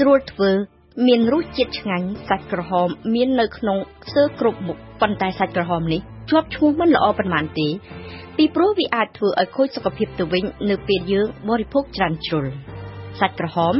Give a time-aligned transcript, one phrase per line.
[0.00, 0.50] ស្រួលធ្វើ
[1.06, 3.78] មានរសជាតិឆ្ងាញ់សាច់ក្រហម មាននៅក្នុង
[4.08, 6.00] ស្ទើរគ្រប់មុខប៉ុន្តែសាច់ក្រហមនេះ
[6.30, 7.68] ជាប់ឈ្មោះមិនល្អប៉ុន្មានទេ
[8.36, 12.46] ពីព្រោះវាអាចធ្វើឲ្យខូចសុខភាពទៅវិញ នៅពេលយើងបរិភោគច្រើនជ្រុល
[13.20, 13.74] សាច់ក្រហម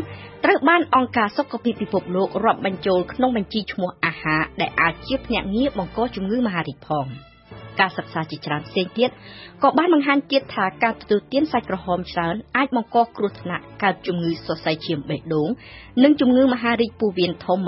[0.45, 7.09] ត្រូវបានអង្គការសុខភាពពិភពលោករាប់បញ្ចូលក្នុងបញ្ជីឈ្មោះអាហារដែលអាចជាភ្នាក់ងារបង្កជំងឺមហារីកផង។
[7.81, 9.11] ការសិក្សាជាច្រើនផ្សេងទៀត
[9.63, 15.49] ក៏បានបង្ហាញទៀតថាការទទួលទានសាច់ក្រហមច្រើនអាចបង្កគ្រោះថ្នាក់កើតជំងឺសរសៃឈាមបេះដូង
[16.05, 17.59] និងជំងឺមហារីកពោះវៀនធំ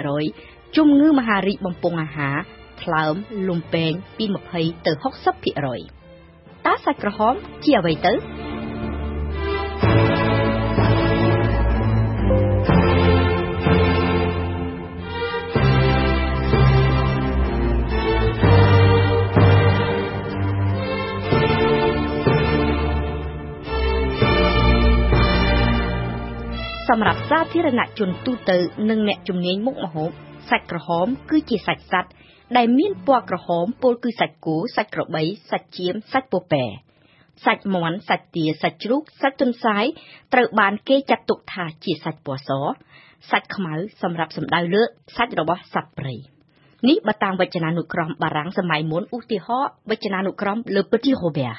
[0.00, 2.36] 24%ជំងឺមហារីកបំពង់អាហារ
[2.82, 3.14] ថ្លើម
[3.48, 4.92] លំពែងពី20ទៅ
[5.78, 7.34] 60%តើសាច់ក្រហម
[7.64, 8.12] ជាអ្វីទៅ
[27.00, 28.56] សម្រាប់សាធារណជនទូទៅ
[28.90, 30.10] និងអ្នកជំនាញមុខម្ហូប
[30.50, 32.10] សាច់ក្រហម គឺជាសាច់សត្វ
[32.56, 36.64] ដែលមានពណ៌ក្រហមពោលគឺសាច់គោសាច់ក្របីសាច់ចៀមសាច់ពពែ
[37.44, 39.84] សាច់មាន់សាច់ទាសាច់ជ្រូកសាច់ទន្សាយ
[40.32, 42.50] ត្រូវបានគេចាត់ទុកថាជាសាច់ពណ៌ស
[43.30, 44.82] សាច់ខ្មៅសម្រាប់សម្ដៅលើ
[45.16, 46.14] សាច់របស់សត្វព្រៃ
[46.86, 51.58] នេះបើតាមវចនានុក្រមបារាំងសម័យមុនឧទាហរណ៍វចនានុក្រម Le Petit Robert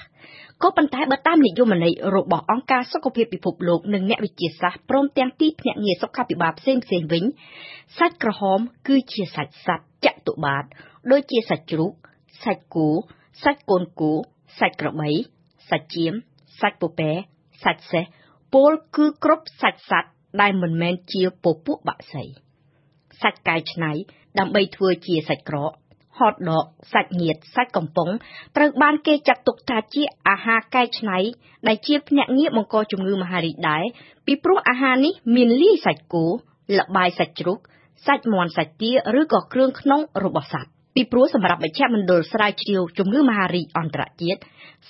[0.61, 7.23] ក៏ប៉ុន្តែបើតាមនិយមន័យរបស់អង្គការសុខភាពពិភពលោកនិងអ្នកវិទ្យាសាស្ត្រព្រមទាំងទីភ្នាក់ងារសុខាភិបាលផ្សេងៗវិញ
[7.97, 10.63] សាច់ក្រហមគឺជាសាច់សត្វចតុបាត
[11.11, 11.93] ដូចជាសាច់ជ្រូក
[12.43, 12.89] សាច់គោ
[13.43, 14.11] សាច់កូនគោ
[14.59, 15.11] សាច់ក្របី
[15.69, 16.13] សាច់ចៀម
[16.61, 17.11] សាច់ពពែ
[17.63, 18.05] សាច់សេះ
[18.53, 22.23] ពោលគឺគ្រប់សាច់សត្វដែលមិនមែនជាពពួកបក្សី
[23.21, 23.91] សាច់កែច្នៃ
[24.39, 25.71] ដើម្បីធ្វើជាសាច់ក្រក
[26.19, 28.09] ហតដកសាច់ញាតសាច់កំប៉ុង
[28.55, 31.17] ត្រូវបានគេចាត់ទុកថាជាអាហារកែច្នៃ
[31.67, 33.83] ដែលជាភ្នាក់ងារបង្កជំងឺមហារីកដែរ
[34.25, 36.25] ពីព្រោះអាហារនេះមានលាយសាច់គោ
[36.77, 37.59] លបាយសាច់ជ្រូក
[38.07, 44.39] សាច់មាន់សាច់ទាឬក៏គ្រឿងក្នុងរបស់សត្វ ពីព្រោះសម្រាប់មជ្ឈមណ្ឌលស្រាវជ្រាវជំងឺមហារីកអន្តរជាតិ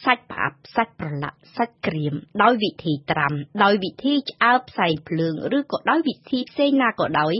[0.03, 3.33] សាច់ផ្អាប់សាច់ប្រឡាក់សាច់ក្រៀមដោយវិធីត្រាំ
[3.63, 7.33] ដោយវិធីឆ្អើរផ្សែងភ្លើងឬក៏ដោយវិធីផ្សេងណាក៏ដោយ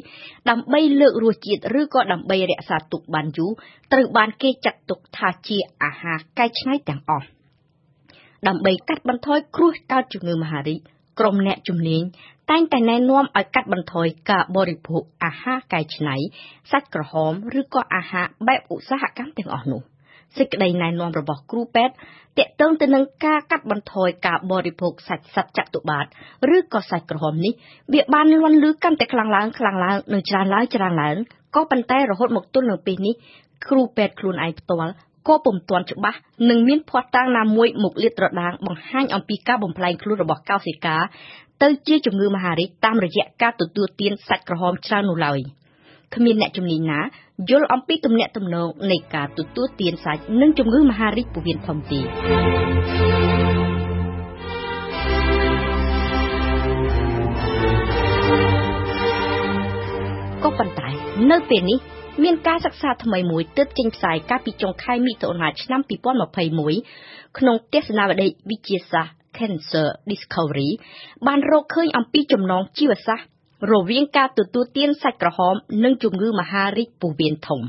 [0.50, 3.52] ដើម្បីលើករសជាតិឬក៏ដើម្បីរក្សាទុកបានយូរ
[3.92, 7.28] ត្រូវបានគេចាត់ទុកថាជាអាហារកែច្នៃទាំងអស់
[8.48, 10.82] ដើម្បីកាត់បន្ថយគ្រោះកើតជំងឺមហារីក
[11.20, 12.04] ក្រុមអ្នកជំនាញ
[12.50, 16.16] តែងតែណែនាំឲ្យកាត់បន្ថយការបរិភោគអាហារកែច្នៃ
[16.72, 19.82] សាច់ក្រហមឬក៏អាហារបែបឧស្សាហកម្មទាំងអស់នោះ
[20.38, 21.94] សេចក្តីណែនាំរបស់គ្រូពេទ្យ
[22.38, 26.06] តាក់ទងទៅនឹងការកាត់បន្ថយការបរិភោគសាច់សត្វចតុបាទ
[26.56, 27.54] ឬក៏សាច់ក្រហមនេះ
[27.94, 31.16] វាបានលន់លឺកាន់តែខ្លាំងឡើងខ្លាំងឡើងនិងច្រើនឡើងច្រើនឡើង
[31.56, 33.16] ក៏ប៉ុន្តែរហូតមកទល់នឹងពេលនេះ
[33.68, 34.92] គ្រូពេទ្យខ្លួនឯងផ្ទាល់
[35.28, 36.18] ក៏ពុំទាន់ច្បាស់
[36.50, 40.98] និងមានភ័ស្តុតាងណាមួយមកលាតត្រដាងបង្ហាញអំពីការបំផ្លែងខ្លួនរបស់កោសិកា
[41.64, 45.40] ទៅជាជំងឺមហារីកតាមរយៈការទទួលទានសាច់ក្រហមច្រើននោះឡើយ
[46.16, 47.00] គ្មានអ្នកជំនាញណា
[47.50, 52.00] យល់អំពីទំនាក់ទំនងនៃការទទួលទានសាច់និងជំងឺមហារីកពោះវៀនធំទេ
[60.44, 60.88] ក៏ប៉ុន្តែ
[61.32, 61.80] នៅពេលនេះ
[62.24, 65.82] មានការសិក្សាថ្មីមួយទើបចេញផ្សាយកាលពីចុងខែមិថុនាឆ្នាំ
[66.60, 70.70] 2021ក្នុងទស្សនាវដ្តីវិទ្យាសាស្ត្រ Cancer Discovery
[71.28, 73.28] បានរកឃើញអំពីចំណងជីវសាស្ត្រ
[73.72, 77.62] រវាងការទទួលទានសាច់ក្រហម និងជំងឺមហារីកពោះវៀនធំ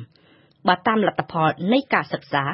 [0.68, 2.44] បើតាមលទ្ធផលនៃការសិក្សា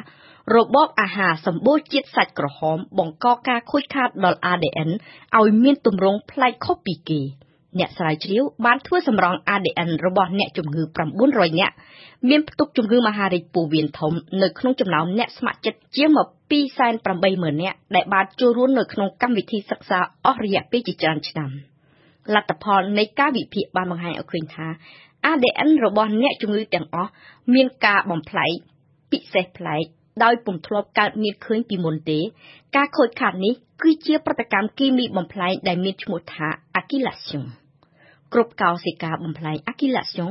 [0.55, 4.89] របបអាហារសម្បូរជាតិសាច់ក្រហម បង្កការខូចខាតដល់ ADN
[5.39, 7.21] ឲ្យមានទម្រង់ប្លែកខុសពីគេ។
[7.79, 10.81] អ្នកស្រាវជ្រាវបានធ្វើសម្រង់ ADN របស់អ្នកជំងឺ
[11.21, 11.75] 900នាក់
[12.29, 16.09] មានផ្ទុកជំងឺមហារីកពោះវៀនធំនៅក្នុងចំណោមអ្នកស្ម័គ្រចិត្តជាង
[16.91, 21.49] 280,000នាក់ដែលបានចូលរួមនៅក្នុងកម្មវិធីសិក្សាអស់រយៈពេលជាច្រើនឆ្នាំ
[22.35, 24.67] លទ្ធផលនៃការវិភាគបានបង្ហាញឲ្យឃើញថា
[25.31, 27.11] ADN របស់អ្នកជំងឺទាំងអស់
[27.53, 28.51] មានការបំប្លែក
[29.11, 29.85] ពិសេសប្លែក
[30.23, 32.19] ដោយពុំធ្លាប់កើតមានឃើញពីមុនទេ
[32.75, 36.47] ការខូចខាតនេះគឺជាប្រតិកម្មគីមីបំប្លែងដែលមានឈ្មោះថា
[36.79, 37.43] Acylation
[38.34, 40.30] គ្រប់កោសិកាបំផ្លាញ Acylation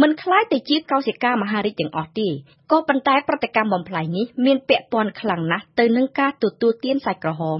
[0.00, 2.28] មិនคล้ายទៅជាកោសិកាមហារីកទាំងអស់ទេ
[2.72, 7.58] ក៏ប៉ុន្តែប្រតិកម្មបំផ្លាញនេះមានពាក់ព័ន្ធខ្លាំងណាស់ទៅនឹងការទទួលទានសាច់ក្រហម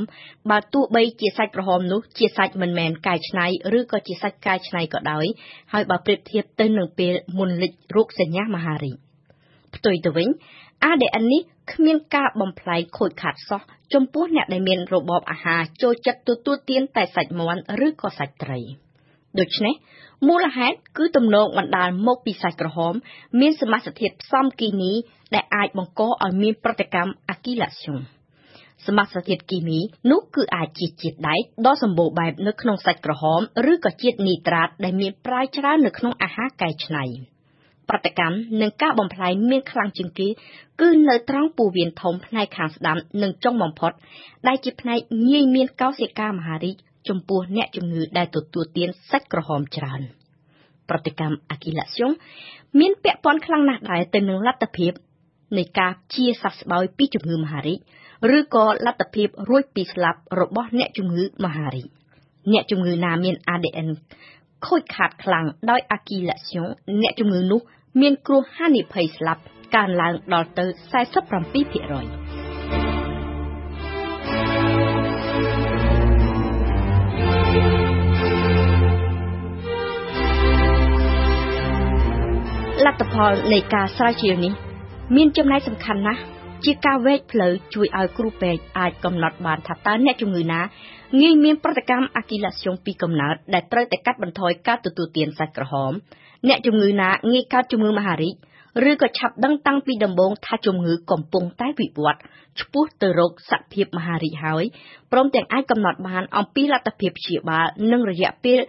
[0.50, 3.46] បើទោះបីជាសាច់ក្រហមនោះជាសាច់មិនមែនកែច្នៃ
[3.78, 5.24] ឬក៏ជាសាច់កែច្នៃក៏ដោយ
[5.72, 8.96] ហើយបើប្រៀបធៀបទៅនឹងពេលមុនលេចរោគសញ្ញាមហារីក
[9.74, 10.28] ផ្ទុយទៅវិញ
[10.90, 13.62] ADN នេះគ្មានការបំផ្លាញខូចខាតសោះ
[13.94, 18.60] ចំពោះអ្នកដែលមានរបបអាហារចូលចិត្តទទួលទានតែសាច់មាន់ឬក៏សាច់ត្រី។
[19.39, 19.75] ដូច្នេះ
[20.27, 22.93] មូលហេតុគឺទំនងបណ្ដាលមកពីសាច់ក្រហម
[23.39, 24.91] មានសមាសធាតុផ្សំគីមី
[25.33, 27.99] ដែលអាចបង្កឲ្យមានប្រតិកម្មអាគីឡាស្យុង
[28.87, 29.79] សមាសធាតុគីមី
[30.11, 33.41] នោះគឺអាចជាជាតិដែកដ៏សម្បូរបែបនៅក្នុងសាច់ក្រហម
[33.71, 37.03] ឬក៏ជាតិនីត្រាតដែលមានប្រាយច្រើននៅក្នុងអាហារកែច្នៃ
[37.89, 40.27] ប្រតិកម្មនិងការបំផ្លាញមានខ្លាំងជាងគេ
[40.81, 43.91] គឺនៅត្រង់ពោះវៀនធំផ្នែកខាងស្ដាំនិងចុងបំផុត
[44.47, 44.99] ដែលជាផ្នែក
[45.29, 46.75] ងាយមានកោសិកាមហារីក
[47.09, 50.01] ចំពោះអ្នកជំងឺដែលទទួលទានសាច់ក្រហមច្រើន
[50.89, 52.11] ប្រតិកម្មអាគីឡាស្យុង
[52.79, 54.91] មានពាក់ព័ន្ធខ្លាំងណាស់ដែរទៅនឹងលទ្ធភាព
[55.57, 57.79] នៃការជាសះស្បើយពីជំងឺមហារីក
[58.37, 61.87] ឬក៏លទ្ធភាពរួចពីស្លាប់របស់អ្នកជំងឺមហារីក
[62.51, 63.89] អ្នកជំងឺណាមាន ADN
[64.65, 66.67] ខូចខាតខ្លាំងដោយអាគីឡាស្យុង
[67.01, 67.61] អ្នកជំងឺនោះ
[68.01, 69.41] មានគ្រោះហានិភ័យស្លាប់
[69.75, 70.65] កើនឡើងដល់ទៅ
[71.43, 72.22] 47%
[82.81, 84.53] លទ្ធផលនៃការស្រាវជ្រាវនេះ
[85.15, 86.21] មានចំណែកសំខាន់ណាស់
[86.65, 90.61] ជាការវែកផ្លូវជួយឲ្យគ្រូពេទ្យអាចកំណត់បានថាតើអ្នកជំងឺណា
[91.21, 95.91] ងាយមានប្រតិកម្មអាគីឡាស្យុងពីកំណើតដែលត្រូវតែកាត់បន្ថយការទទួលទានសាច់ក្រហម
[96.47, 98.35] អ្នកជំងឺណាងាយកើតជំងឺមហារីក
[98.89, 102.21] ឬក៏ឆាប់ដឹងតាំងពីដំបូងថាជំងឺកំពុងតែវិវត្ត
[102.59, 104.63] ឆ្ពោះទៅរកសភាពមហារីកហើយ
[105.11, 108.59] ព្រមទាំងអាចកំណត់បានអំពីលទ្ធភាពព្យាបាលនិងរយៈពេល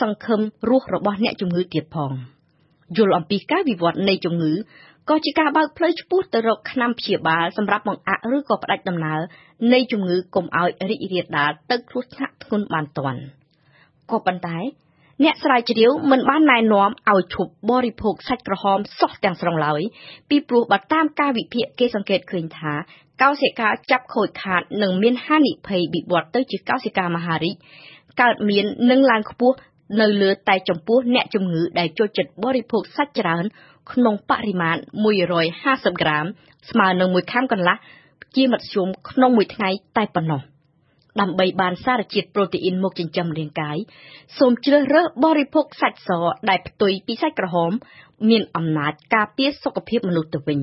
[0.00, 2.33] សង្ឃឹមរស់របស់អ្នកជំងឺទៀតផង
[2.96, 4.52] យល់អំពីការវិវត្តនៃជំងឺ
[5.10, 9.20] ក៏ជាការបើកផ្លូវឆ្ពោះទៅរកថ្នាំព្យាបាលសម្រាប់បង្អាក់ឬក៏ផ្ដាច់ដំណើរ
[9.72, 13.20] នៃជំងឺកុំឲ្យរីករាលដាលទៅគ្រោះថ្នាក់ធ្ងន់បានទាន់
[14.10, 14.58] ក៏ប៉ុន្តែ
[15.24, 19.80] អ្នកស្រាវជ្រាវមិនបានណែនាំឲ្យឈប់បរិភោគសាច់ក្រហមសោះទាំងស្រុងឡើយ
[20.28, 22.72] ពីព្រោះបើតាមការវិភាគគេសង្កេតឃើញថា
[23.22, 27.56] កោសិកាចាប់ខូចខាតនិងមានហានិភ័យវិវត្តទៅជាកោសិកាមហារីក
[28.22, 29.56] កើតមាននិងឡើងខ្ពស់
[30.00, 33.44] នៅលើតែចំពោះអ្នកជំងឺដែលចូលចិត្តបរិភោគសាច់ច្រើន
[33.92, 34.76] ក្នុងបរិមាណ
[35.38, 36.24] 150ក្រាម
[36.70, 37.76] ស្មើនឹង1ខាំកន្លះ
[38.36, 40.40] ជាមធ្យមក្នុងមួយថ្ងៃតែប៉ុណ្ណោះ
[41.20, 43.76] ដើម្បីបានសារជាតិប្រូតេអ៊ីនមកចិញ្ចឹមរាងកាយ
[44.38, 46.10] សូមជ្រើសរើសបរិភោគសាច់ស
[46.48, 47.72] ដែលផ្ទុយពីសាច់ក្រហម
[48.28, 50.60] មានអំណាចការពារសុខភាពមនុស្សទៅវិញ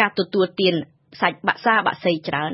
[0.00, 0.74] ការទទួលទាន
[1.20, 2.52] សាច់បាក់សាបាក់សីច្រើន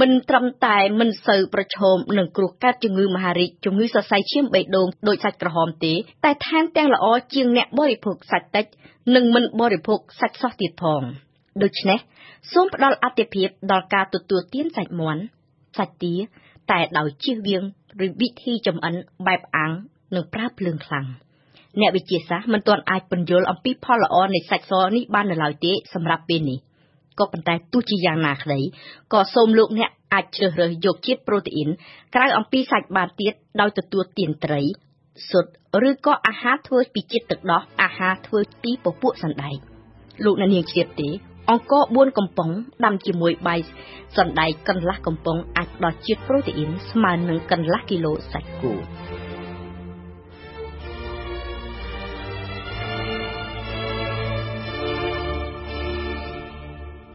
[0.00, 5.94] មិនត្រឹមតែមិនសូវប្រឈមនឹងគ្រោះកាត់ជំងឺមហារីកជំងឺសរសៃឈាមបេះដូងដោយសាច់ក្រហមទេ
[6.24, 8.66] តែថែមទាំងល្អជាងអ្នកបរិភោគសាច់តិច
[9.14, 11.02] និងមិនបរិភោគសាច់សោះទៀតផង
[11.62, 11.98] ដូច្នេះ
[12.52, 15.22] សូមផ្ដល់អាទិភាពដល់ការទទួលទានសាច់មាន់
[15.78, 16.14] សាច់ទា
[16.70, 17.62] តែដោយជៀសវាង
[18.20, 18.94] វិធីចម្អិន
[19.26, 19.72] បែបអាំង
[20.14, 21.06] និងប្រើភ្លើងខ្លាំង
[21.80, 26.58] អ្នកវិទ្យាសាស្ត្រមិនទាន់អាចពន្យល់អំពីផលល្អនៃសាច់សនេះបាននៅឡើយទេសម្រាប់ពេលនេះ
[27.18, 28.60] ក៏ប៉ុន្តែទោះជាយ៉ាងណាក្តី
[29.12, 31.68] ក៏សូមលោកអ្នកអាចជ្រើសរើសយកជាតិប្រូតេអ៊ីន
[32.14, 34.62] ក្រៅអំពីសាច់បានទៀតដោយទទួលទានត្រី
[35.30, 35.46] ស៊ុត
[35.88, 39.56] ឬក៏អាហារធ្វើពីជាតិទឹកដោះអាហារធ្វើពីពពួកសណ្ដែក
[40.24, 41.08] លោកអ្នកនាងជ្រាបទេ
[41.50, 42.50] អង្គ4កំប៉ុង
[42.84, 43.60] ដាំជាមួយបាយ
[44.18, 48.72] សណ្ដែកកន្លះកំប៉ុងអាចផ្ដល់ជាតិប្រូតេអ៊ីនស្មើនឹងកន្លះគីឡូសាច់គោ